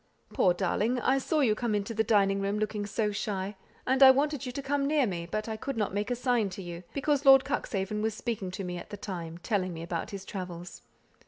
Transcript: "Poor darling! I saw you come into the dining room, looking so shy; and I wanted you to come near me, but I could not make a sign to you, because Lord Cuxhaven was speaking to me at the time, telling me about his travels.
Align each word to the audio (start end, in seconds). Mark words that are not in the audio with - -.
"Poor 0.33 0.51
darling! 0.51 0.99
I 0.99 1.19
saw 1.19 1.41
you 1.41 1.53
come 1.53 1.75
into 1.75 1.93
the 1.93 2.03
dining 2.03 2.41
room, 2.41 2.57
looking 2.57 2.87
so 2.87 3.11
shy; 3.11 3.55
and 3.85 4.01
I 4.01 4.09
wanted 4.09 4.47
you 4.47 4.51
to 4.51 4.61
come 4.63 4.87
near 4.87 5.05
me, 5.05 5.27
but 5.29 5.47
I 5.47 5.55
could 5.57 5.77
not 5.77 5.93
make 5.93 6.09
a 6.09 6.15
sign 6.15 6.49
to 6.57 6.61
you, 6.63 6.81
because 6.91 7.23
Lord 7.23 7.45
Cuxhaven 7.45 8.01
was 8.01 8.15
speaking 8.15 8.49
to 8.49 8.63
me 8.63 8.79
at 8.79 8.89
the 8.89 8.97
time, 8.97 9.37
telling 9.37 9.75
me 9.75 9.83
about 9.83 10.09
his 10.09 10.25
travels. 10.25 10.81